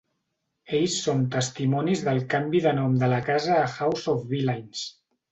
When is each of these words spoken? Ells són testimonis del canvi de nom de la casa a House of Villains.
Ells 0.75 0.93
són 1.01 1.19
testimonis 1.35 2.01
del 2.07 2.21
canvi 2.31 2.61
de 2.67 2.73
nom 2.77 2.95
de 3.03 3.09
la 3.11 3.19
casa 3.27 3.53
a 3.59 3.67
House 3.75 4.09
of 4.15 4.25
Villains. 4.33 4.83